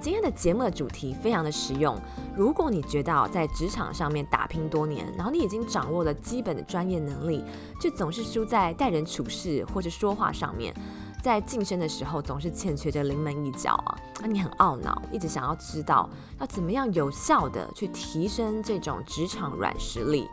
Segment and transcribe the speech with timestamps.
[0.00, 1.94] 今天的节目的主题非常的实用。
[2.34, 7.44] 如果你觉得在职场上面打拼多年，然后你已经掌握了基本的专业能力，
[7.78, 10.74] 却总是输在待人处事或者说话上面，
[11.22, 16.08] 在晋升的时候总是欠缺着临门一脚啊，那你很懊恼，一直想要知道
[16.38, 20.26] 要怎么样有效的去提升这种职场软实力。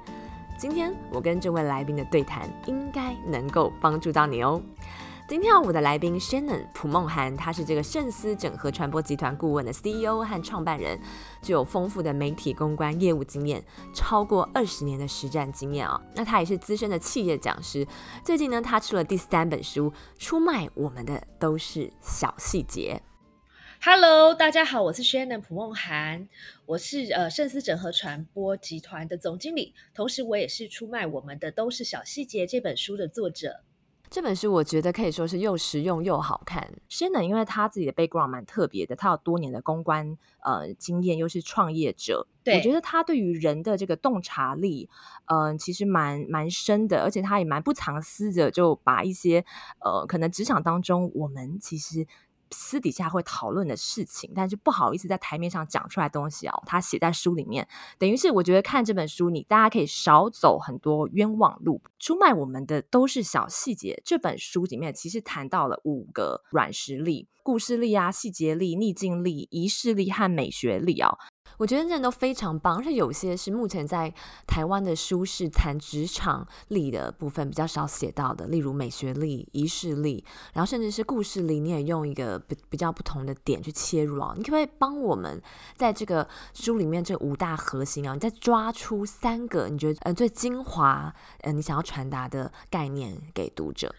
[0.57, 4.62] 今天我跟这位来宾的对谈，应该能够帮助到你哦。
[5.27, 10.98] 今天我的来宾 Shannon 蒲梦涵，他是这个盛思整合传播集团顾问的 CEO 和创办人，
[11.41, 13.62] 具有丰富的媒体公关业务经验，
[13.94, 16.02] 超过二十年的实战经验啊。
[16.16, 17.85] 那他也是资深的企业讲师。
[18.23, 23.02] 最近呢，他出了第三本书，出卖我们的都是小细节。
[23.82, 26.30] Hello，大家好，我是 Shannon 蒲梦涵，
[26.66, 33.59] 我是呃盛思整合传播集团的总经理，同时我也是出卖我们的都是小细节这本书的作者。
[34.09, 36.68] 这本书我觉得可以说是又实用又好看。
[36.87, 42.26] 先呢，因为他自己的 background 蛮特别的，他有多年的公关呃经验，又是创业者。
[42.43, 44.90] 对，我觉得他对于人的这个洞察力，
[45.26, 49.43] 嗯，其实蛮蛮深的，而且他也蛮不藏私的，就把一些
[49.79, 52.07] 呃可能职场当中我们其实。
[52.51, 56.63] 私底下会讨论的事情，但是不好意思在台面上讲出来东西哦。
[56.65, 57.67] 他写在书里面，
[57.98, 61.81] 等于是我觉得看这本书，你大家可以少走很多冤枉路。
[61.99, 64.01] 出卖我们的都是小细节。
[64.06, 71.17] 这本书里面其实谈到了五个软实力：故事力啊、细节力、逆境力、仪式力和美学力啊。
[71.57, 74.13] 我觉得这都非常棒，而且有些是目前在
[74.45, 80.23] 台湾的书是谈职场力的部分比较少写到的，例如美学力、仪式力，
[80.53, 84.34] 然后甚至是故事力，你也用一个比比较不同的点去切入啊。
[84.35, 85.41] 你可不可以帮我们
[85.75, 93.94] 在这个书里面这五大核心啊，你再抓出三个你觉得呃最精华呃你想要传达的概念给读者？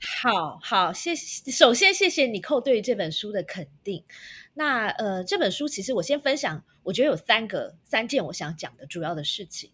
[0.00, 1.50] 好好，谢谢。
[1.50, 4.04] 首先，谢谢你扣对这本书的肯定。
[4.54, 9.70] 那呃，这本书其实我先分享，我觉得有三个三件我想讲的主要的事情。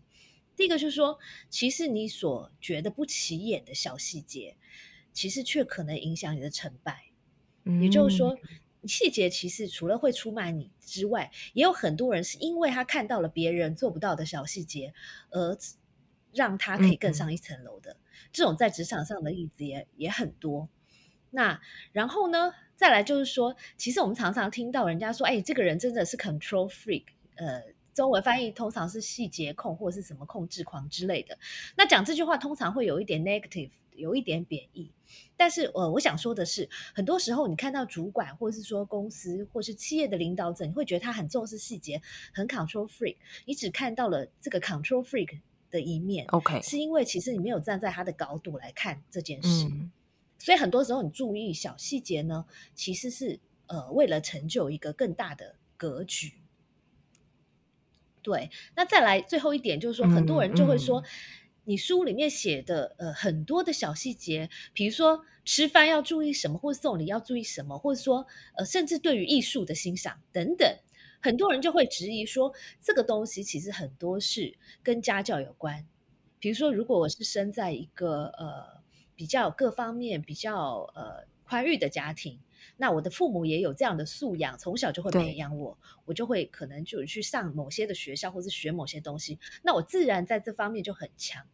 [0.54, 1.18] 第一个就是说，
[1.50, 4.56] 其实你所觉得不起眼的小细节，
[5.12, 7.06] 其实却可能影响你的成败。
[7.80, 8.36] 也就是说，
[8.84, 14.92] 细节其实除了会出卖你之外，也有很多人是因为他看到了别人做不到的小细节，
[15.30, 15.56] 而
[16.32, 17.96] 让他可以更上一层楼的。
[18.32, 20.68] 这种在职场上的例子也也很多。
[21.30, 21.60] 那
[21.92, 27.04] 然后呢，再来就是说，其实我们常常听到人家说，哎，这个人真的是 control freak，
[27.36, 27.62] 呃，
[27.94, 31.38] 中文翻译通常是细节控或者是什么控制狂之类的。
[31.74, 34.92] 那讲这句话通常会有一点 negative，有一点贬义。
[35.36, 42.02] 但是呃，我想说的是，很多时候你看到主管或者是说公司或是企业的领导者，你会觉得他很重视细节，
[42.34, 43.16] 很 control freak，
[43.46, 45.40] 你只看到了这个 control freak。
[45.72, 49.66] 的一面，OK，是因为其实你没有站在他的高度来看这件事，
[50.38, 52.44] 所以很多时候你注意小细节呢，
[52.74, 56.34] 其实是呃为了成就一个更大的格局。
[58.20, 61.02] 对，那再来最后一点就是说，很多人就会说，
[61.64, 70.78] 你书里面写的呃很多的小细节，比如说吃饭要注意什么，或者送礼要注意什么，或者说呃甚至对于艺术的欣赏等等。
[71.22, 75.86] 很多人就会质疑说，这个东西其实很多是跟家教有关。
[76.40, 78.82] 比如说，如果我是生在一个呃
[79.14, 82.40] 比较各方面比较呃宽裕的家庭，
[82.76, 91.46] 那我的父母也有这样的素养，从小就会培养我，我就会可能就去上某些的学校，或是学某些东西，那我自然在这方面就很强。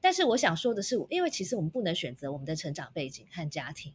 [0.00, 3.94] 但是我想说的是，因为其实我们不能选择我们的成长背景和家庭。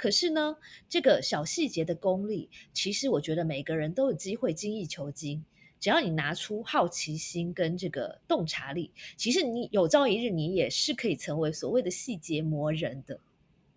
[0.00, 0.56] 可是呢，
[0.88, 5.44] 这个小细节的功力，其实我觉得每个人都有机会精益求精。
[5.78, 13.20] 只要你拿出好奇心跟这个洞察力，其实你有朝一日你也是可以成为所谓的细节磨人的。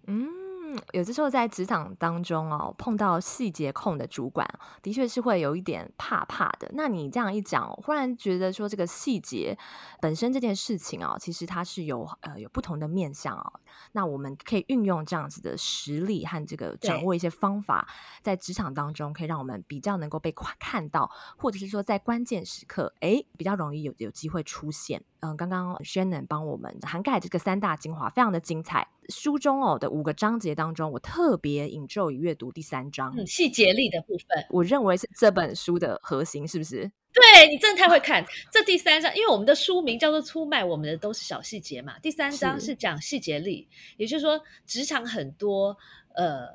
[0.07, 0.42] 嗯。
[0.91, 4.47] 有的时候在职场当中哦，碰到细节控的主管，
[4.81, 6.69] 的确是会有一点怕怕的。
[6.73, 9.57] 那你这样一讲，忽然觉得说这个细节
[10.01, 13.59] 本身这件事情哦，其实它是有呃有不同的面向哦。
[13.93, 17.87] 那我们可以运用这样子的实力和这个掌握一些方法，
[18.21, 25.03] 在职场当中可以让我们比较能够被看到，或者是说在关键时刻，哎，比较容易有有机会出现。
[25.23, 28.85] 嗯，刚刚 Shannon 帮我们涵盖这个三大精华，非常的精彩。
[29.07, 36.91] 书中哦的五个章节当中，我特别引咒于阅读第三章细节力的部分，我认为是这本书的核心，是不是？
[37.13, 41.97] 对你真的太会看这第三章，因为我们的书名叫做“出卖我们的都是小细节”嘛。
[41.99, 45.77] 第三章是讲细节力，也就是说，职场很多
[46.15, 46.47] 呃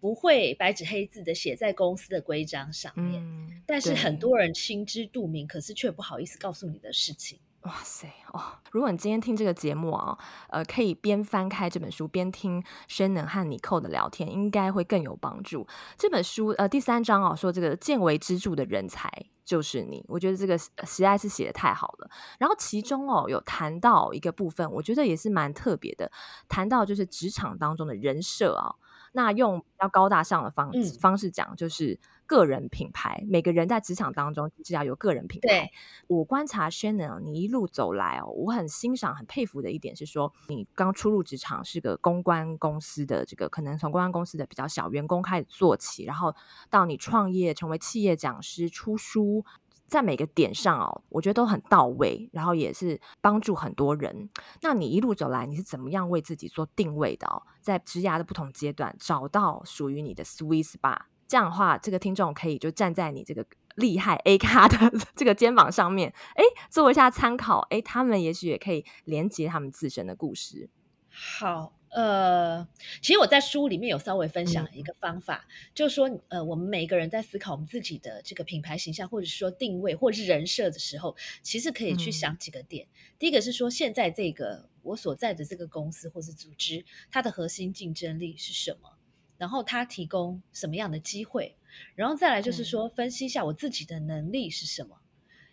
[0.00, 3.22] 不会白纸黑字的写在公司的规章上面，
[3.66, 7.38] 但是很多人心知肚明，可是却不好意思告诉你的事情。
[7.66, 8.40] 哇塞哦！
[8.70, 10.16] 如果你今天听这个节目啊，
[10.48, 15.66] 呃，可以边翻开这本书边听 Shannon 和你寇的聊天，应该会更有帮助。
[15.98, 19.10] 这本书呃第三章啊说这个见微知著的人才
[19.44, 22.08] 就是你，我觉得这个实在是写的太好了。
[22.38, 26.10] 然后其中哦有谈到一个部分，我觉得也是蛮特别的，
[26.48, 28.76] 谈到就是职场当中的人设啊。
[29.12, 30.70] 那用比较高大上的方
[31.00, 33.24] 方式讲，就是个人品牌。
[33.28, 35.70] 每个人在职场当中是要有个人品牌。
[36.06, 46.34] 我观察 Shannon，你一路走来哦，我很欣赏、很佩服的一点是说，你刚初入职场是个公关公司的这个，可能从公关公司的比较小员工开始做起，然后
[46.68, 49.44] 到你创业成为企业讲师、出书。
[49.88, 54.28] 在每个点上哦，我觉得都很到位，然后也是帮助很多人。
[54.60, 57.40] 那你一路走来，你是怎么样为自己做定位的哦？
[57.60, 61.02] 在职涯的不同阶段，找到属于你的 sweet spot。
[61.26, 63.44] 这样的话，这个听众可以就站在你这个
[63.76, 64.76] 厉害 A 咖的
[65.16, 67.66] 这个肩膀上面，哎，做一下参考。
[67.70, 70.68] 哎，他们也许也可以连接他们自身的故事。
[71.08, 71.72] 好。
[71.88, 72.66] 呃，
[73.00, 82.86] 其实我在书里面有稍微分享一个方法，就是说，呃，我们每一个人在思考我们自己的这个品牌形象，或者说定位，或者是人设的时候，其实可以去想几个点。
[83.18, 88.95] 第一个是说，现在这个我所在的这个公司或是组织，它的核心竞争力是什么？
[89.38, 91.56] 然后他提供什么样的机会？
[91.94, 94.98] 然后再来就是说，分析一下我自己的能力是什么，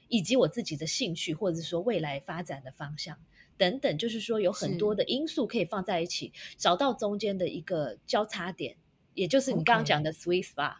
[0.07, 3.17] 以及我自己的兴趣，或者是说未来发展的方向。
[3.55, 8.77] 等等，就是说有很多的因素可以放在一起，找到中间的一个交叉点，
[9.13, 10.77] 也就是你刚刚讲的 sweet spot。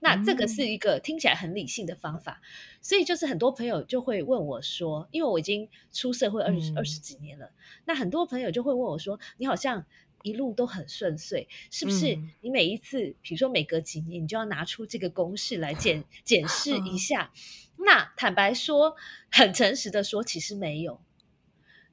[0.00, 2.42] 那这个是一个听起来很理性的方法，
[2.82, 7.50] 所以就是很多朋友就会问我说，因为我已经出社会二十二十几年了，
[7.86, 9.86] 那很多朋友就会问我说，你好像
[10.24, 12.18] 一路都很顺遂，是不是？
[12.40, 17.30] 你每一次，比如说每隔几年，你就要拿出这个公式来检 检视一下？
[17.76, 18.96] 那坦白说，
[19.30, 20.98] 很诚实的说，其实没有。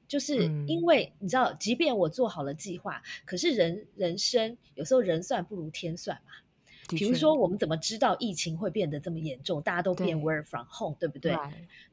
[0.08, 6.32] 就是因为你知道，即便我做好了计划，可是人人生有时候人算不如天算嘛。
[6.88, 9.62] 比如说，我们怎么知道疫情会变得这么严重？
[9.62, 11.34] 大家都变 work from home，对不对？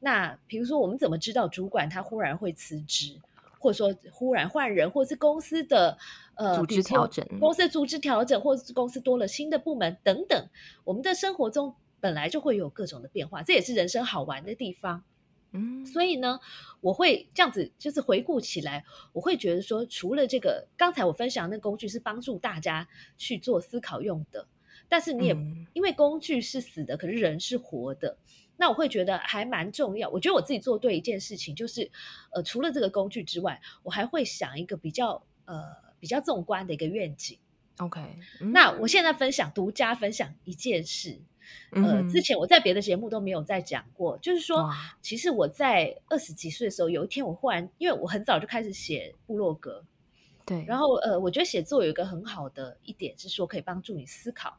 [0.00, 3.18] 那比如说，我们怎么知道主管他忽然会辞职，
[3.60, 5.96] 或者说忽然换人，或是公司的
[6.34, 10.48] 呃组织调整，公司的组织调整，或者是公司多了新的部门等等？
[10.82, 15.04] 我们的生活中本来就会有各种的变化，这也是人生好玩的地方。
[15.52, 16.38] 嗯，所以呢，
[16.80, 24.46] 我会这样子，就是回顾起来，我会觉得说，除了这个刚才我分享那工具是帮助大家去做思考用的，
[24.88, 25.36] 但是你也
[25.72, 28.16] 因为工具是死的，可是人是活的，
[28.60, 30.06] 那我会觉得还蛮重要。
[30.10, 31.90] 我觉得我自己做对一件事情，就是
[32.30, 35.64] 呃，除了这个工具之外，我还会想一个比较呃
[35.98, 37.38] 比较纵观的一个愿景。
[37.78, 38.18] OK，
[38.52, 41.18] 那我现在分享独家分享一件事。
[41.70, 44.70] 呃，之前我在别的节目都没有再讲过，就是说，
[45.00, 49.82] 其实我在二十几岁的时候，有一天我忽然，因为我很早就开始写部落格，
[50.44, 54.58] 对，然后呃，我觉得写作有一个很好的一点是说，可以帮助你思考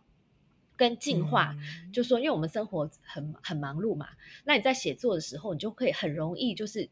[0.82, 1.56] 跟进化，
[1.94, 4.08] 就说，因为我们生活很很忙碌嘛，
[4.44, 6.90] 那你在写作的时候，你就可以很容易就是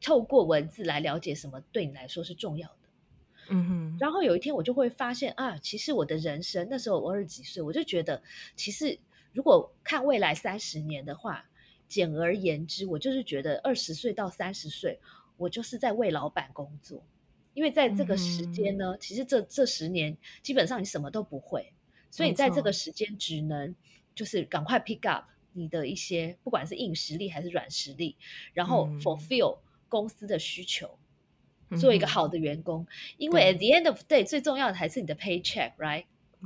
[0.00, 2.88] 透过文字来了解什么对你来说是重要的。
[3.50, 8.22] 嗯哼，然后有一天我就会发现啊，其实我的人生那时候我二十几岁，我就觉得，
[8.54, 8.98] 其实
[9.34, 11.44] 如果看未来三十年的话，
[11.86, 14.98] 简而言之，我就是觉得二十岁到三十岁，
[15.36, 17.04] 我就是在为老板工作，
[17.52, 21.70] 因为在这个时间呢，其实这这十年基本上你什么都不会，
[22.16, 23.74] 所以在这个时间只能
[24.14, 28.16] 就是赶快 pick up 你的一些不管是硬实力还是软实力，
[28.54, 29.58] 然后 fulfill
[29.88, 30.98] 公司的需求。
[31.80, 32.86] 做一个好的员工，
[33.18, 36.04] 因为 at the end of day 最重要的还是你的 paycheck，right？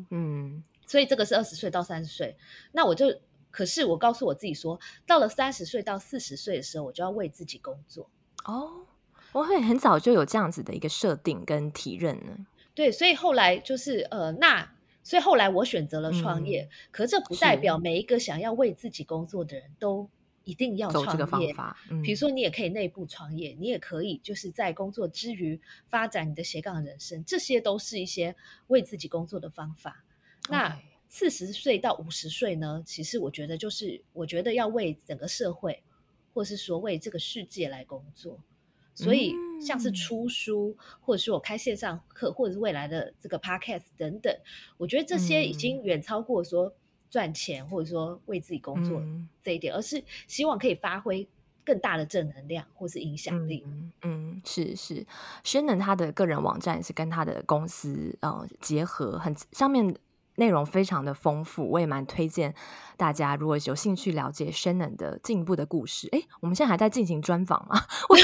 [0.08, 2.34] 嗯，所以这个是二十岁到三十岁。
[2.72, 8.08] 那我就，可是我告诉我自己说，到了三十岁到四十岁的时候，我就要为自己工作。
[8.46, 8.86] 哦，
[9.32, 12.46] 我会很早就有这样子的一个设定跟体认呢。
[12.74, 14.72] 对，所以后来就是呃，那
[15.02, 20.08] 所以后来我选择了创业，可这不代表每一个想要为自己工作的人都。
[20.44, 21.54] 一定要创业，
[22.02, 28.34] 比如说你也可以内部创业，你也可以就是在工作之余发展你的斜杠人生，这些都是一些
[28.68, 30.02] 为自己工作的方法。
[30.48, 30.80] 那
[31.10, 32.82] 四十岁到五十岁呢？
[32.86, 35.82] 其实我觉得就是我觉得要为整个社会，
[36.32, 38.40] 或是说为这个世界来工作。
[39.02, 44.34] 所以像是出书，或者是我开线上课，或者是未来的这个 podcast 等等，
[44.76, 46.72] 我觉得这些已经远超过说。
[47.10, 49.02] 赚钱或者说为自己工作
[49.42, 51.28] 这一点，而是希望可以发挥
[51.64, 53.66] 更大的正能量或是影响力。
[54.02, 55.04] 嗯，是是
[55.42, 59.92] 轩能他的个人网站是跟他的公司呃结合，很上面
[60.36, 62.54] 内容非常的丰富，我也蛮推荐
[62.96, 67.80] 大家，如果有兴趣了解 Shannon 的进一步的故事，诶，我们现在还在进行专访嘛？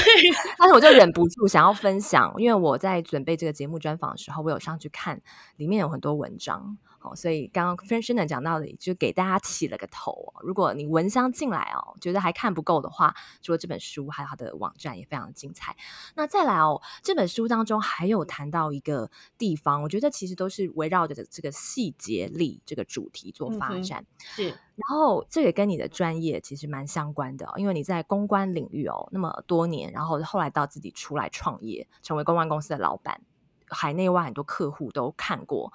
[0.57, 5.21] 但是我就忍不住想要分享，因为我在准备这个节目专访的时候，我有上去看，
[5.57, 6.77] 里面有很多文章。
[7.15, 10.33] 所以刚刚 Shannon 讲到的，就给大家起了个头。
[10.41, 15.75] 如果你闻香进来哦，觉得还看不够的话，除了这本书，还有他的网站也非常的精彩。
[16.15, 24.05] 那再来哦，这本书当中还有谈到一个地方，我觉得其实都是围绕着这个细节力这个主题做发展。
[24.17, 33.21] 是，然后这也跟你的专业其实蛮相关的，因为你在公关领域哦那么多年，然后后来到自己出来创业，成为公关公司的老板，
[33.67, 35.71] 海内外很多客户都看过。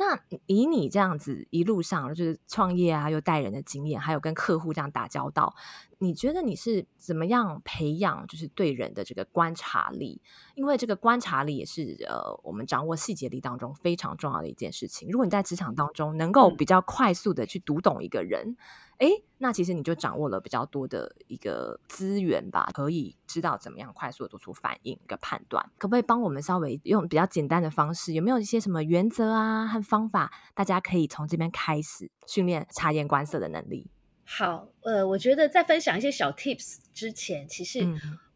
[0.00, 5.54] 那以你这样子一路上就是创业啊，又带人的经验，还有跟客户这样打交道，
[5.98, 10.22] 你觉得你是怎么样培养就是对人的这个观察力？
[10.54, 15.10] 因为这个观察力也是呃我们掌握细节力当中非常重要的一件事情。
[15.10, 18.56] 如果你在职场当中能够比较快速的去读懂一个人。
[19.00, 25.64] 哎，那其实你就掌握了比较多的一个资源吧，可以知道怎么样快速的做出反应、一个判断。
[25.78, 28.12] 可不可以帮我们稍微用比较简单的方式？
[28.12, 33.90] 有没有一些什么原则啊和方法，大家可以从这边开始训练察言观色的能力？
[34.24, 37.80] 好，呃，我觉得在分享一些小 tips 之前，其实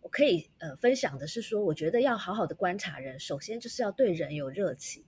[0.00, 5.04] 我可以呃分享的是说，我觉得要好好的观察人，首先就是要对人有热情，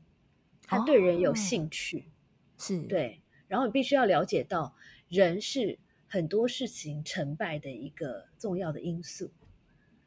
[0.67, 2.11] 他对人有兴趣，
[2.59, 4.75] 是对，然后你必须要了解到。
[5.09, 9.31] 人是很多事情成败的一个重要的因素。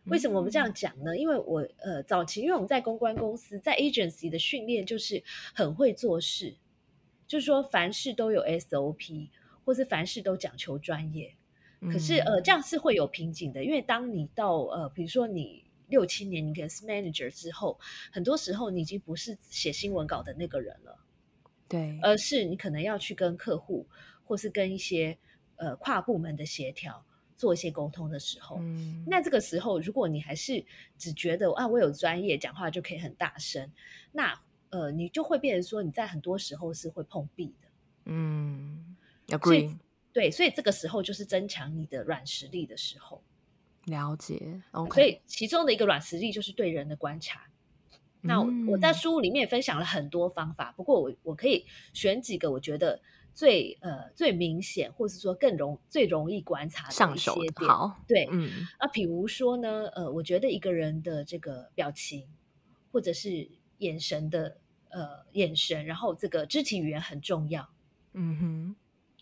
[0.06, 1.15] 为什么我们这样讲呢？
[1.15, 5.22] 因为我呃早期因为我们在公关公司，在 agency 的训练就是
[5.53, 6.56] 很会做事，
[7.27, 9.29] 就是说凡事都有 SOP，
[9.63, 11.36] 或是凡事都讲求专业。
[11.91, 17.79] 可是呃这样是会有瓶颈的，因为当你到呃比如说你六七年你可能是 manager 之后，
[18.12, 20.98] 很多时候你已经不是写新闻稿的那个人了，
[21.68, 23.86] 对，而是你可能要去跟客户。
[24.29, 25.17] 或是跟一些
[25.55, 27.03] 呃跨部门的协调
[27.36, 28.59] 做一些沟通的时候，
[29.07, 30.63] 那这个时候如果你还是
[31.00, 33.71] 只觉得啊我有专业讲话就可以很大声，
[34.12, 37.67] 那呃你就会变成说你在很多时候是会碰壁的。
[38.05, 38.95] 嗯
[39.29, 39.75] ，agree。
[40.13, 43.24] 对，所以这个时候就是增强你的软实力的时候。
[43.86, 44.93] 了解，OK。
[44.93, 47.50] 所以其中的一个软实力就是对人的观察。
[48.21, 53.01] 那我在书里面分享了很多方法，不过我我可以选几个我觉得。
[53.33, 57.69] 最呃最明显，或是说更容最容易观察的一些点，
[58.05, 62.27] 对，嗯，啊，比如说呢，呃，我觉得一个人的这个表情，
[62.91, 64.57] 或者是眼神的
[64.89, 67.69] 呃眼神，然后这个肢体语言很重要，
[68.12, 68.75] 嗯哼，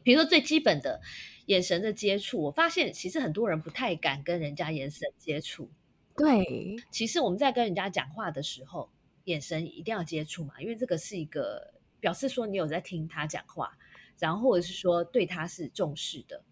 [0.04, 1.00] 比如说最基本的
[1.46, 5.70] 眼神的接触，我发现其实很多人不太敢跟人家眼神接触，
[6.16, 8.90] 对，其实我们在跟人家讲话的时候，
[9.26, 13.78] 眼神一定要接触嘛，因为这个是一个表示说你有在听他讲话。
[14.20, 16.44] 然后或者是说对他是重视的，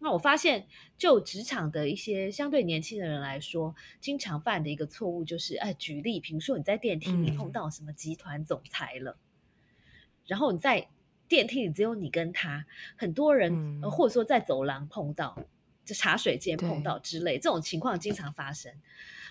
[0.00, 0.66] 那我发现
[0.98, 9.16] 就职场的一些相对年轻的人来说，经常犯的一个错误就是，哎，举例，比如说你在电梯里碰到什么集团总裁了，
[10.26, 10.88] 然后你在
[11.28, 12.66] 电梯里只有你跟他，
[12.96, 15.38] 很多人，或者说在走廊碰到，
[15.84, 18.72] 就茶水间碰到之类，这种情况经常发生。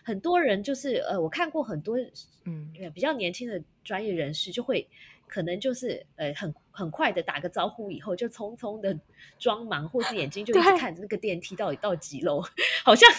[0.05, 1.97] 很多人就是，呃，我看过很多，
[2.45, 4.87] 嗯，比较年轻的专业人士就会。
[5.27, 8.99] 可能就是呃很很快的打个招呼以后就匆匆的
[9.39, 12.41] 装忙，或是眼睛就一直看着那个电梯到底到几楼，
[12.83, 13.09] 好像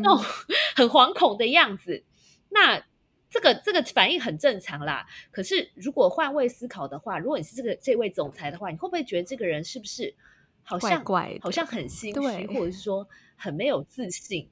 [0.00, 0.24] 那种
[0.74, 2.04] 很惶恐的样子。
[2.48, 2.84] 那
[3.28, 5.06] 这个这个反应很正常啦。
[5.30, 10.14] 可是如果换位思考的话，如果你是这个这位总裁的话，你会不会觉得这个人是不是
[10.62, 11.04] 好像
[11.40, 14.48] 好像很心虚，或者是说很没有自信？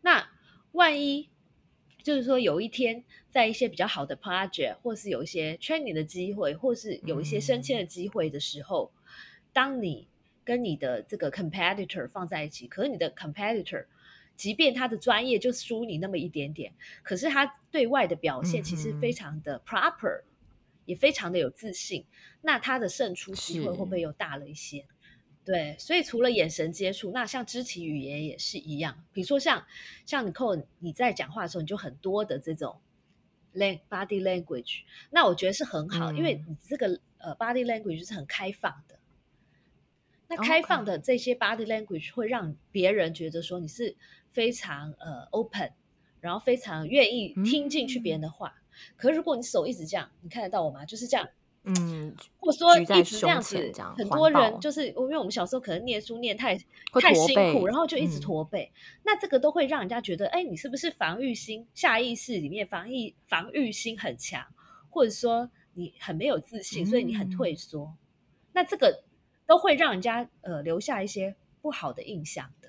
[0.00, 0.28] 那
[0.72, 1.30] 万一？
[2.04, 8.92] 就是说，有一天在一些比较好的 project，或是有一些 training 的机会，或是有一些升迁的机会的时候，
[9.54, 10.06] 当你
[10.44, 13.86] 跟你的这个 competitor 放在一起，可是你的 competitor，
[14.36, 20.24] 即便他的专业就输你那么一点点，可是他对外的表现其实非常的 proper，
[20.84, 22.04] 也非常的有自信，
[22.42, 24.84] 那他的胜出机会会不会又大了一些？
[25.44, 29.04] 对，所以除了眼神接触，那像肢体语言也是一样。
[29.12, 29.66] 比如说像
[30.06, 32.80] 像你扣你在讲话的时候，你就很多的这种
[33.52, 38.98] lang body language，那我觉得是很好，因为你这个呃 body language 是很开放的。
[40.28, 43.94] 那开放的这些 body language 会让别人觉得说你是
[44.30, 45.72] 非常呃 open，
[46.20, 48.54] 然后非常愿意听进去别人的话。
[48.96, 50.86] 可是如果你手一直这样，你看得到我吗？
[50.86, 51.28] 就是这样。
[51.64, 56.56] 嗯，或者说一直这样子，很多人就是因为我们小时候可能念书念太
[57.00, 58.70] 太辛苦，然后就一直驼背，
[59.02, 64.44] 那这个都会让人家觉得，哎，你是不是防御心下意识里面防御防御心很强，
[64.90, 67.94] 或者说你很没有自信，所以你很退缩。
[68.52, 69.02] 那这个
[69.46, 72.63] 都会让人家呃留下一些不好的印象的。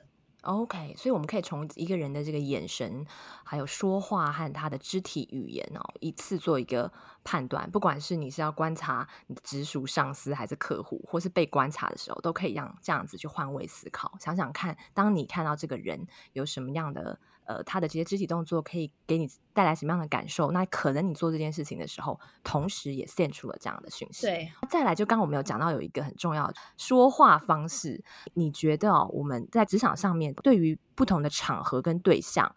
[0.45, 3.05] OK，所以我们可以从一个人的这个眼神，
[3.43, 6.91] 还有说话和他的肢体语言哦，一次做一个
[7.23, 7.69] 判断。
[7.69, 17.19] 不管是你是要观察你的直属上司，还是客户，或是被观察的时候，都可以让这样子去换位思考，想想看，当你看到这个人有什么样的。
[17.45, 20.51] 呃，他的这些肢体动作可以给你带来什么样的感受？
[20.51, 24.25] 那可能你做这件事情的时候，同时也献出了这样的讯息。
[24.25, 32.53] 对，再来就刚我们有讲到有一个很重要的说话方式，你觉得哦，我们在职场上面对于不同的场合跟对象，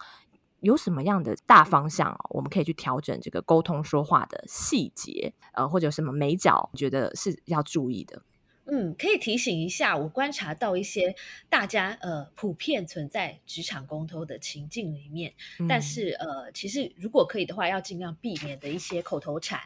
[0.60, 8.22] 有什么样的大方向，哦我们可以去调整这个沟通说话的细节，呃，或者什么美角，觉得是要注意的。
[8.70, 11.16] 嗯，可以提醒一下，我观察到一些
[11.48, 15.32] 大家呃普遍存在职场沟通的情境里面，
[15.66, 19.58] 但是呃，其实如果可以的话，要尽量避免的一些口头禅。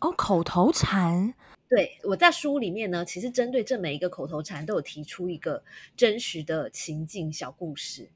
[0.00, 1.34] 哦，口头禅。
[1.68, 5.62] 对，我在书里面呢，其实针对这每一个口头禅都有提出一个
[5.94, 8.08] 真实的情境小故事。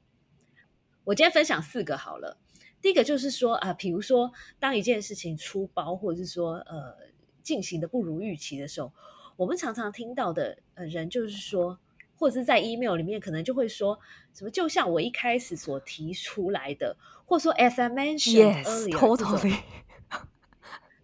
[1.03, 2.39] 我今天分享四个好了。
[2.81, 6.97] 第一个就是说啊，比如说当一件事情出包，或者是说呃
[7.43, 8.91] 进行的不如预期的时候。
[9.35, 11.77] 我们常常听到的呃人就是说，
[12.15, 13.99] 或者是在 email 里面可能就会说
[14.33, 18.91] 什么，就像我一开始所提出来的，或者说 as I mentioned earlier，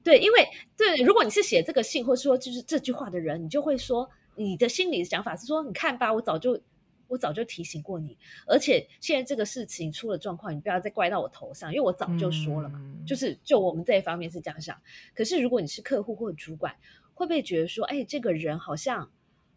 [0.04, 6.60] 对，因为对，如果你是写这个信，或者说就是这句话的人，你就会说你的心里的想法是说，你看吧，我早就
[7.08, 8.18] 我早就提醒过你，
[8.48, 14.80] 而且现在这个事情出了状况，你不要再怪到我头上，因为我早就说了嘛，就是就我们这一方面是这样想。
[15.14, 16.74] 可是如果你是客户或者主管，
[17.20, 19.12] 会不会觉得说，哎，这个人好像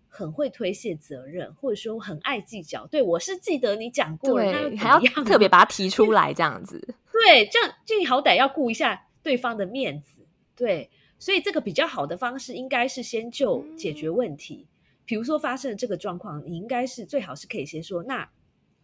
[0.09, 2.89] 很会推卸责任，或者说很爱计较？
[2.89, 6.97] 对我是记得你讲过了，那还要特别 把它提出来这样子。
[7.13, 10.27] 对，这样就你好歹要顾一下对方的面子。
[10.57, 10.91] 对，
[11.21, 14.67] 所以这个比较好的方式应该是先就解决问题。
[15.05, 18.29] 比如说发生了这个状况，你应该是最好是可以先说，那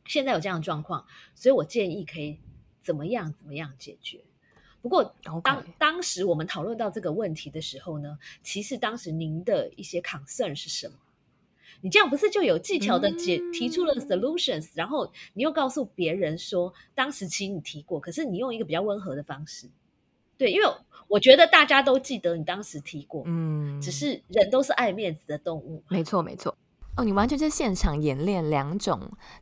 [0.07, 1.05] 现在有这样的状况，
[1.35, 2.39] 所以我建议可以
[2.81, 4.21] 怎么样怎么样解决。
[4.81, 10.95] 不过，当当时我们讨论到这个问题的时候呢，其实当时您的一些 concern 是什么？
[11.81, 19.69] 你这样不是就有技巧的解提出了 solutions，然后你又告诉别人说，当时其实你提过，可是你用一个比较温和的方式，
[20.37, 20.69] 对，因为
[21.07, 26.57] 我觉得大家都记得你当时提过，嗯，只是人都是爱面子的动物，没错，没错。
[26.99, 29.01] 哦，你完全是现场演练两种，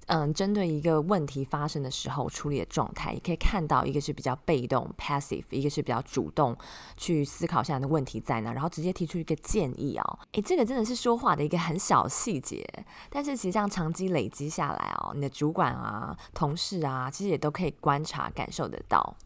[0.09, 6.55] 嗯，针对一个问题发生的时候处理的状态，也可以看到一个是比较被动 （passive），一个是比较主动
[6.99, 10.19] 去思考现在的问题在哪，然后直接提出一个建议哦。
[10.33, 12.63] 诶，这个真的是说话的一个很小细节，
[13.09, 19.17] 但是其实这样长期累积下来哦，你的主管啊、同事啊，其实也都可以观察、感受得到。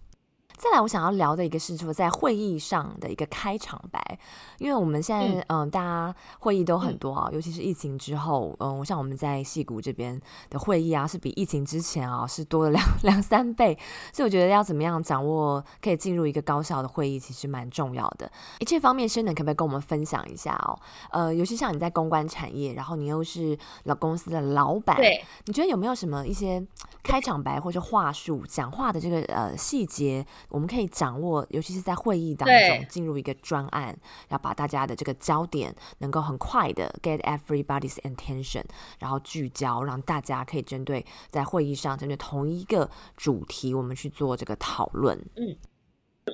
[0.60, 4.18] 再来，我想要聊的一个是说，在会议上的一个开场白，
[4.58, 10.20] 因为我们现在嗯，大家会议都很多啊，尤其是疫情之后，嗯，像我们在戏谷这边
[10.50, 13.74] 的会议啊，是比疫情之前啊是多了两 两三倍，
[14.12, 18.30] 所以我觉得要怎么样掌握可以进入一个高效的会议，其实蛮重要的。
[18.58, 20.78] 一切方面，深能可不可以跟我们分享一下哦？
[21.10, 26.62] 呃，尤其像你在公关产业，然后你又是老公司的老板，对，你觉得有没有什么一些
[27.02, 30.26] 开场白或者话术、讲话的这个呃细节？
[30.50, 33.96] 我们可以掌握，尤其是在会议当中进入一个专案，
[34.28, 38.64] 要把大家的这个焦点能够很快的 get everybody's attention，
[38.98, 45.16] 然后聚焦，让大家可以针对在会议上针对同一个主题，我们去做这个讨论。
[45.36, 45.56] 嗯，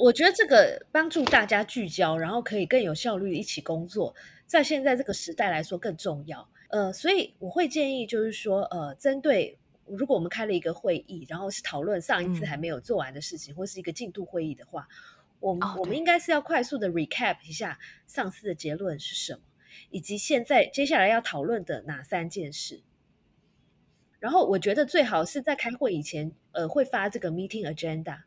[0.00, 4.14] 我觉得这个帮助大家聚焦，然后可以更有效率一起工作，
[4.46, 6.48] 在现在这个时代来说更重要。
[6.70, 9.58] 呃，所以我会建议就是说，呃，针对。
[9.88, 14.88] 如果我们开了一个会议，然后是讨论上一次还没有做完的事情，或是一个进度会议的话，
[15.40, 19.40] 我们我们应该是要快速的 recap 一下上次的结论是什么，
[19.90, 22.82] 以及现在接下来要讨论的哪三件事。
[24.18, 28.22] 然后我觉得最好是在开会以前，呃，会发这个 meeting agenda，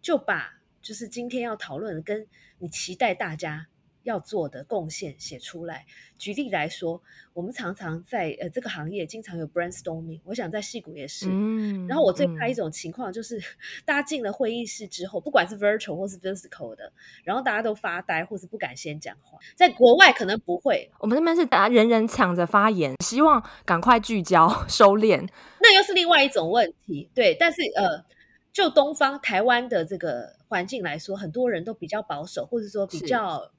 [0.00, 2.26] 就把就是今天要讨论的跟
[2.58, 3.68] 你期待大家。
[4.08, 5.84] 要做的贡献写出来。
[6.16, 7.00] 举例来说，
[7.32, 11.26] 我们常常在呃这个行业经常有 brainstorming，我想在戏谷也是。
[11.28, 11.86] 嗯。
[11.86, 13.38] 然后我最怕一种情况就是，
[13.84, 16.90] 大家进了会议室之后，不管是 virtual 或是 physical 的，
[17.22, 19.38] 然后大家都发呆，或是不敢先讲话。
[19.54, 25.28] 在国外可能不会，我们那边是大家人人抢着发言，希望赶快聚焦 收敛。
[25.60, 27.36] 那又是另外一种问题，对。
[27.38, 28.04] 但是呃，
[28.52, 33.52] 就东方台湾的这个环境来说，很多人都比较保守，或者说比较。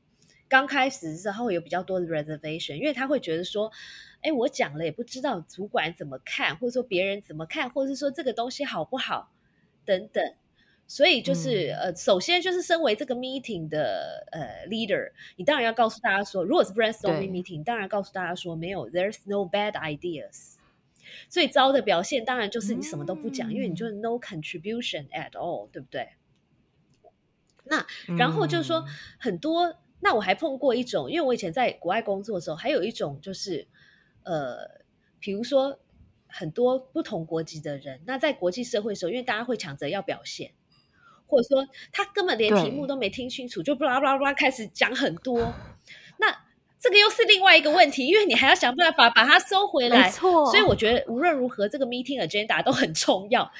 [0.49, 3.71] 刚开始的时候有比较多的 reservation，因为他会觉得说，
[4.21, 9.31] 哎，我讲了也不知道主管怎么看，或者说别人怎么看，或者是说这个东西好不好
[9.85, 10.33] 等等。
[10.87, 20.55] 所以就是、嗯呃，首先就是身为这个 meeting 的呃 leader，你当然要告诉大家说，如果是 brainstorming meeting，当然告诉大家说没有，there's no bad ideas。
[21.27, 26.09] 最糟的表现当然就是你什么都不讲，因为你就是 no contribution at all，对不对？
[27.65, 27.85] 那
[28.17, 28.87] 然后就是说嗯
[29.19, 33.67] 很多，那我还碰过一种，因为我以前在国外工作的时候，还有一种就是，
[34.23, 34.57] 呃，
[35.19, 35.79] 比如说
[36.27, 40.51] 很多不同国籍的人，那在国际社会的时候，因为大家会抢着要表现，
[41.27, 45.53] 或者说他根本连题目都没听清楚，就巴拉巴拉巴拉开始讲很多，
[46.17, 46.45] 那
[46.79, 53.51] 这个又是另外一个问题，因为你还要想办法把它收回来没，错，所以我觉得无论如何，这个 meeting agenda 都很重要。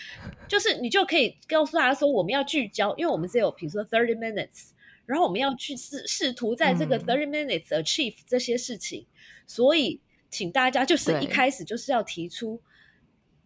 [0.48, 4.70] 就是你就可以告诉大家说，我们要聚焦，因为我们只有比如说 thirty minutes，
[5.10, 9.08] 然后我们要去试试图在这个嗯 thirty minutes achieve 这些事情。
[9.48, 12.62] 所以，请大家就是一开始就是要提出，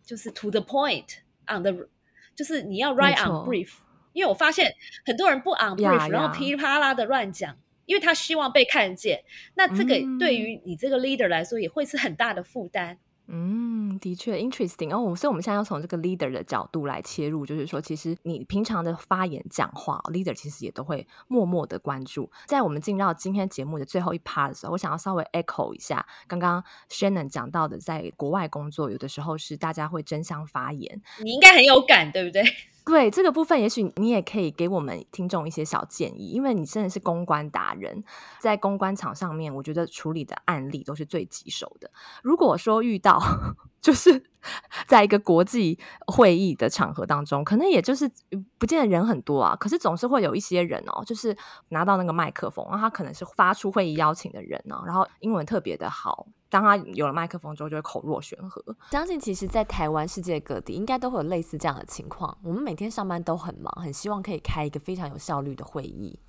[0.05, 1.87] 就是 to the point on the，
[2.35, 3.69] 就是你要 write on brief。
[4.11, 9.23] 因为我发现很多人不 on brief，然后噼里啪啦的乱讲，因为他希望被看见。
[9.55, 12.95] 那这个对嗯于你这个 leader 来说，也会是很大的负担。
[12.95, 15.15] 嗯，嗯的确，interesting 哦。
[15.15, 22.29] 所以我们现在要从这个 leader 的角度来切入，就是说，其实你平常的发言讲话，leader 其实也都会默默的关注。
[22.45, 31.01] 在我们进到今天节目的最后一 part 的时候，我想要稍微 echo 一下刚刚 Shannon 讲到的，在国外工作，有的时候是大家会争相发言。
[31.23, 32.43] 你应该很有感，对不对？
[32.85, 38.03] 对这个部分，也许你也可以给我们听众一些小建议，因为你真的是公关达人，
[38.39, 41.89] 在公关场上面，我觉得处理的案例都是最棘手的。
[42.21, 43.21] 如果说遇到
[43.81, 44.23] 就是
[44.85, 48.09] 在一个国际会议的场合当中，可能也就是
[48.57, 51.35] 不见得人很多啊，可是总是会有一些人哦，就是
[51.69, 56.27] 拿到那个麦克风，然后他可能是发出会议邀请的人哦，然后英文特别的好。
[56.53, 58.63] 当他有了麦克风之后，就会口若悬河。
[58.91, 62.37] 相信其实，在台湾、世界各地应该都会有类似这样的情况。
[62.43, 66.19] 我们每天上班都很忙，很希望可以开一个非常有效率的会议。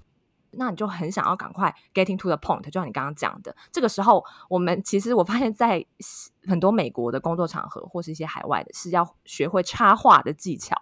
[0.53, 5.85] 那你就很想要赶快 getting to the point，就像你刚刚讲的，这个时候我们其实我发现，在
[6.47, 10.75] 很多美国的工作场合或是一些海外的，是要学会插话的技巧。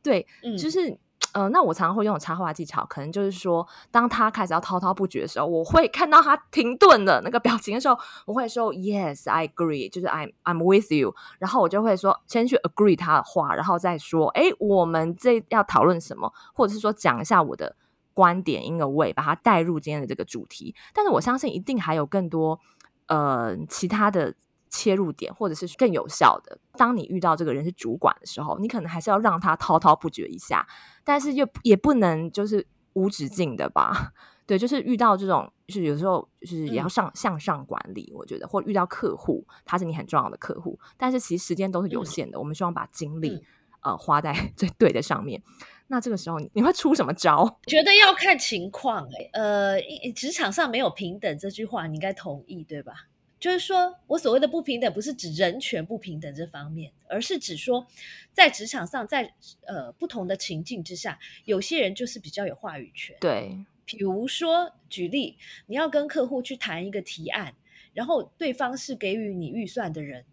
[0.00, 0.96] 对，嗯，就是
[1.34, 17.76] 呃，那我常常会用插话技巧，可能就是说，当他开始要滔滔不绝的时候，我会看到他停顿的那个表情的时候，我会说 Yes, I agree，就是 I'm I'm with you，然后我就会说先去 agree 他的话，然后再说，哎，我们这要讨论什么，或者是说讲一下我的
[18.14, 20.74] 观点，in a way 把它带入今天的这个主题。
[20.94, 22.58] 但是我相信一定还有更多
[23.06, 24.34] 呃其他的。
[24.70, 26.58] 切入点，或者是更有效的。
[26.76, 30.66] 当你遇到这个人是主管的时候，你可能还是要让他滔滔不绝一下，
[31.04, 34.12] 但是又也不能就是无止境的吧。
[34.46, 43.42] 对，就是遇到这种，就是有时候就是也要上、向上管理，我觉得，或遇到客户，他是你很重要的客户，但是其实时间都是有嗯限的，我们希望把精力、嗯
[43.80, 45.40] 呃花在最对的上面。
[45.86, 47.60] 那这个时候你你会出什么招？
[47.66, 49.30] 觉得要看情况、欸。
[49.32, 49.80] 呃，
[50.16, 52.92] 职场上没有平等这句话，你应该同意对吧？
[53.40, 57.86] 就是说我所谓的不平等，不是指人权不平等这方面，而是指说
[58.32, 59.34] 在职场上，在
[59.66, 63.16] 呃不同的情境之下，有些人就是比较有话语权。
[63.20, 67.54] 对，比如说，举例，你要跟客户去谈一个提案，
[67.94, 70.24] 然后对方是给予你预算的人，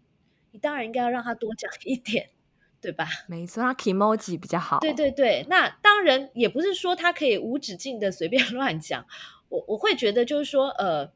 [0.50, 2.28] 你当然应该要让他多讲一点，
[2.80, 3.08] 对吧？
[3.28, 4.80] 没错，他 emoji 比较好。
[4.80, 9.06] 对对对，那当然也不是说他可以无止境的随便 乱讲，
[9.48, 11.10] 我我会觉得就是说，呃，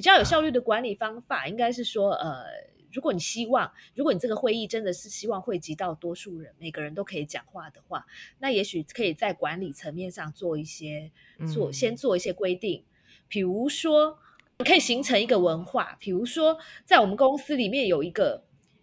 [0.00, 2.42] 比较有效率的管理方法应该是说，呃，
[2.90, 8.06] 如果你希望，如果你这个会议真的是希望汇集到多数人，每个人都可以讲话的话，
[8.38, 11.10] 那也许可以在管理层面上做一些
[11.52, 11.72] 做嗯。
[11.74, 12.82] 先做一些规定，
[13.28, 14.18] 比如说
[14.64, 18.42] 可以形成一个文化，比如说在我们公司里面有一个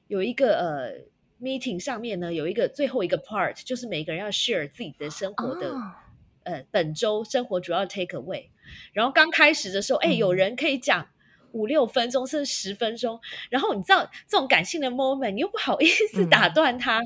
[0.09, 0.93] 有一个呃
[1.41, 6.03] meeting 上面呢有一个最后一个 part，就是每个人要 share 自己的生活的、啊
[6.47, 8.49] 呃本周生活主要 take away。
[8.93, 11.07] 然后刚开始的时候，哎、有嗯人可以讲
[11.51, 17.01] 五六分钟甚至十分钟，然后你知道这种感性的 moment，你又不好意思打嗯断他。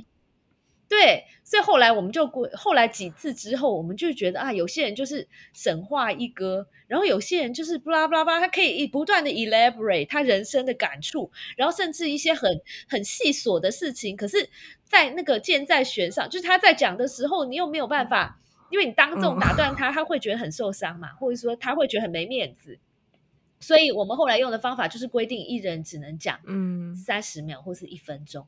[0.90, 14.50] 对，所以后来我们就过，后来几次之后，我们就觉得啊，有些人就是神话一哥，然后有些人就是巴拉巴拉巴拉，他可以不断的 elaborate 他人生的感触，然后甚至一些很很细琐的事情，可是，
[14.84, 22.80] 在那个箭在弦上，就是他在讲的时候，你又没有办法，因为你当众嗯打断他，他会觉得很受伤嘛，或者说他会觉得很没面子。
[23.60, 28.48] 所以我们后来用的方法就是规定一人只能讲嗯三十秒或是一分钟。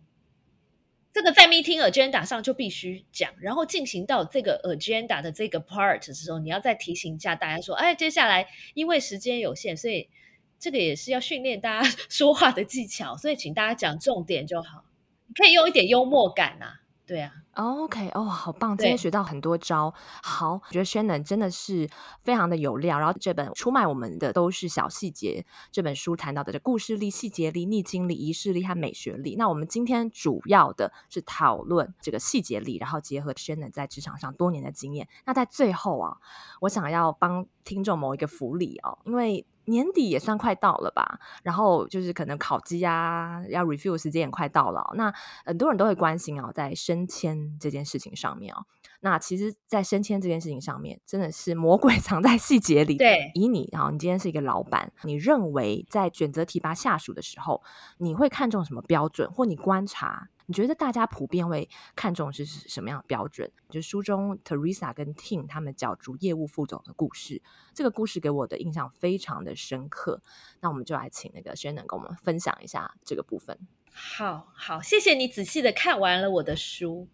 [1.13, 10.09] 这个在 meeting agenda 上就必须讲，然后进行到这个 agenda 的这个 part 的时候，你要再提醒一下大家说，哎，接下来因为时间有限，所以
[10.57, 14.85] 这个也是要训练大家 说话的技巧，所以请大家讲重点就好。
[15.27, 18.77] 你可以用一点幽默感啊，对啊，OK，哦，好棒！
[18.77, 19.93] 今天学到很多招。
[20.23, 21.89] 好，我觉得 Shannon 真的是
[22.21, 22.97] 非常的有料。
[22.97, 25.45] 然后这本出卖我们的都是小细节。
[25.69, 29.35] 这本书谈到的这故事力、细节力、逆境力、仪式力和美学力。
[29.37, 35.09] 那我们今天主要的是讨论这个细节力，然后结合 Shannon 在职场上多年的经验。
[35.25, 36.17] 那在最后啊，
[36.61, 39.45] 我想要帮听众谋一个福利哦，因为。
[39.65, 44.91] 年底也算快到了吧，然后就是可能考绩啊，要 review 时间也快到了。
[44.95, 45.13] 那
[45.45, 48.65] 很多人都会关心哦，在升迁这件事情上面哦，
[49.01, 52.97] 那其实，在升迁这件事情上面，真的是魔鬼 藏在细节里。
[52.97, 57.61] 对，以你啊，你今天是一个老板，你认为在选择提拔下属的时候，
[57.97, 60.29] 你会看重什么标准，或你观察？
[60.53, 63.51] 你觉得大家普遍会看重是什么样的标准？
[63.71, 67.41] 就书中 Teresa 跟 Tim 他们角逐业务副总的故事，
[67.73, 70.21] 这个故事给我的印象非常的深刻。
[70.59, 73.57] 那我们就来请那个 Shannon 跟我们分享一下这个部分。
[73.91, 77.07] 好好，谢谢你仔细的看完了我的书。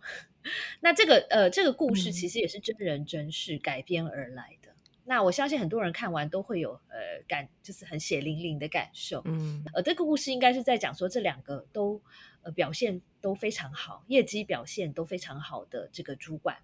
[0.82, 4.76] 那这个呃，这个故事其实也是真人真事改编而来的。
[5.06, 9.22] 那我相信很多人看完都会有呃感，就是很血淋淋的感受。
[9.24, 12.02] 嗯，呃，这个故事应该是在讲说这两个都
[12.44, 16.58] 呃表现都非常好，业绩表现都非常好的这个主管。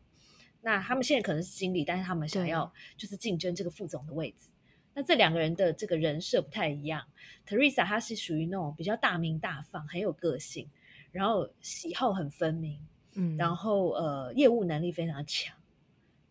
[0.62, 4.50] 那他们现在可能是经理，但是他们想要就是竞争这个副总的位置。
[4.94, 7.06] 那这两个人的这个人设不太一样。
[7.48, 10.70] Teresa 她是属于那种比较大名大放，很有个性，
[11.12, 12.80] 然后喜好很分明，
[13.14, 15.56] 嗯，然后呃业务能力非常强。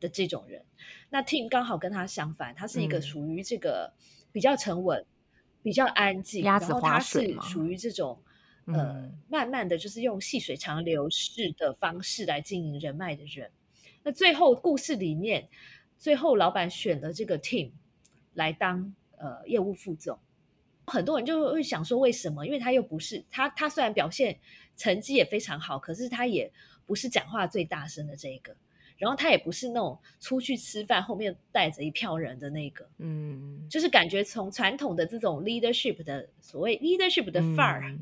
[0.00, 0.62] 的这种人，
[1.08, 3.94] 那 Tim 刚好跟他相反，他是一个属于这个
[4.32, 5.06] 比较沉稳、
[5.62, 8.20] 比较安静，然后他是属于这种
[8.66, 13.50] 呃慢慢的就是用细水长流式的方式来经营人脉的人。
[14.02, 15.48] 那最后故事里面，
[15.98, 17.70] 最后老板选了这个 team
[18.34, 20.18] 来当呃业务副总，
[20.86, 22.46] 很多人就会想说为什么？
[22.46, 24.38] 因为他又不是他，他虽然表现
[24.76, 26.52] 成绩也非常好，可是他也
[26.86, 28.56] 不是讲话最大声的这一个。
[28.96, 37.98] 然后他也不是那种出去吃饭后面带着一票人的那个，嗯，就是感觉从传统的这种 leadership 的所谓 leadership 的范儿，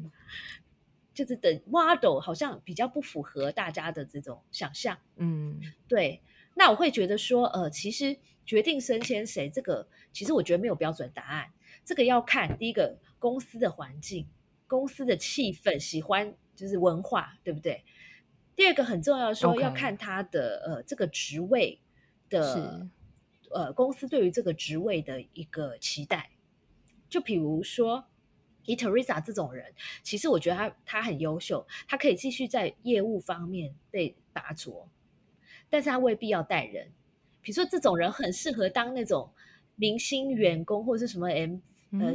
[1.14, 6.20] 就是的 model 好像比较不符合大家的这种想象，嗯，对。
[6.54, 11.50] 那我会觉得说，呃，其实决定升迁谁这个，其实我觉得没有标准答案，
[11.82, 14.26] 这个要看第一个公司的环境、
[14.66, 17.82] 公司的气氛、喜欢就是文化，对不对？
[18.54, 21.80] 第二个很重要，说要看他的呃这个职位
[22.28, 22.86] 的
[23.50, 26.30] 呃公司对于这个职位的一个期待。
[27.08, 28.04] 就比如说
[28.64, 34.88] 以 Teresa 这种人，其实我觉得他他很优秀，他可以继续在业务方面被拔擢，
[35.68, 36.92] 但是他未必要带人。
[37.40, 39.30] 比如说这种人很适合当那种
[39.74, 41.58] 明星员工或者是什么 M
[42.00, 42.14] 呃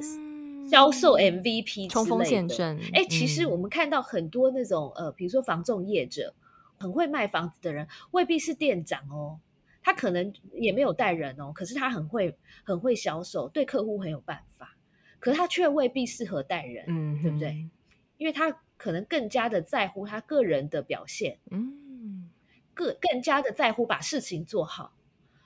[0.70, 2.80] 销售 MVP 冲锋陷阵。
[2.94, 6.34] 哎，其实我们看到很多那种呃，比如说房仲业者，
[6.78, 9.40] 很会卖房子的人，未必是店长哦。
[9.82, 14.76] 他可能也没有带人哦，可是他很会很会销售，对客户很有办法。
[15.20, 17.70] 可是他却未必适合带人，嗯，对不对？
[18.18, 22.30] 因为他可能更加的在乎他个人的表现，嗯，
[22.74, 24.94] 更更加的在乎把事情做好，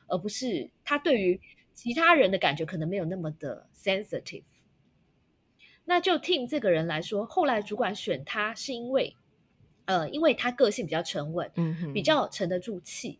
[0.08, 1.40] 而不是他对于
[1.74, 4.44] 其他人的感觉可能没有那么的 sensitive。
[5.86, 9.16] 那就 Tim 这个人来说，后来主管选他是因为，
[9.86, 13.20] 呃，因为他个性比较沉稳，嗯，比较沉得住气，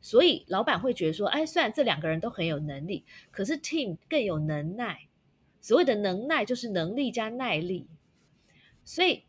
[0.00, 5.00] 所以老板会觉得说，哎，虽然这两个人都很有能力，可是 Tim 更有能耐。
[5.60, 7.86] 所谓的能耐就是能力加耐力，
[8.84, 9.24] 所以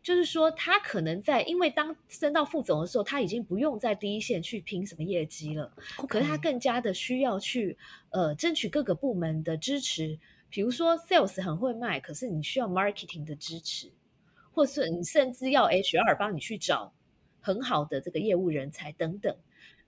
[0.00, 5.72] 就是说他可能在，因为当升到副总的时候，他已经不用在第一线去拼什么业绩了，
[6.08, 7.76] 可是他更加的需要去
[8.10, 10.18] 呃争取各个部门的支持。
[10.52, 13.90] 比如说，sales 很会卖，可是你需要 marketing 的支持，
[14.52, 16.92] 或是你甚至要 HR 帮你去找
[17.40, 19.34] 很好的这个业务人才等等。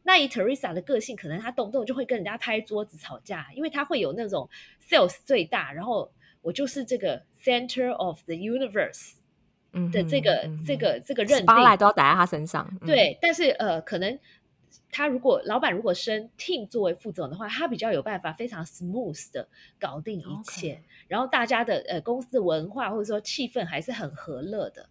[0.02, 4.48] 那以 Teresa 的个性，可能她动不动就会跟人家拍桌子吵架，因为她会有那种
[4.88, 9.12] sales 最大，然后我就是这个 center of the universe
[9.92, 12.66] 的这个这个这个认定，都要打在他身上。
[12.86, 14.18] 对，但是呃，可能。
[14.90, 24.88] 他如果老板如果升 Team 作为副总的话，他比较有办法非常 smooth 的搞定一切，然后大家的呃公司的文化或者说气氛还是很和乐的，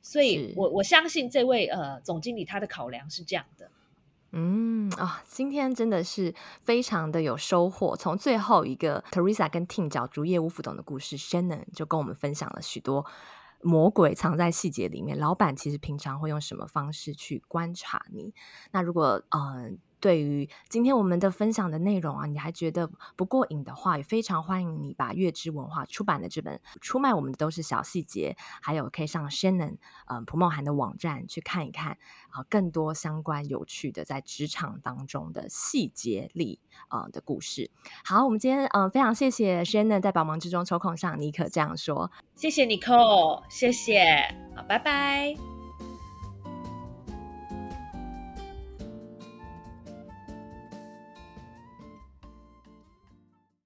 [0.00, 3.70] 所以我我相信这位呃总经理他的考量是这样的。
[4.36, 7.94] 嗯啊，今天真的是非常的有收获。
[7.94, 13.06] 从最后一个 Teresa 跟 Team 角逐业务副总的故事，Shannon 就跟我们分享了许多。
[13.64, 15.18] 魔鬼藏在细节里面。
[15.18, 18.32] 老板其实平常会用什么方式去观察你？
[18.70, 31.96] 那如果嗯对于今天我们的分享的内容啊，你还觉得不过瘾的话，也非常欢迎你把月之文化出版的这本出卖我们的都是小细节，还有可以上 Shannon 嗯蒲梦涵的网站去看一看
[32.28, 37.70] 啊，更多相关有趣的在职场当中的细节里啊的故事。
[38.04, 44.04] 好，我们今天嗯非常谢谢 Shannon 在百忙之中抽空上尼可这样说，谢谢 Nicole，谢谢，
[44.54, 45.53] 好，拜拜。